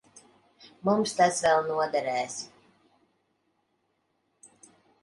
[0.89, 2.39] Mums tas vēl noderēs.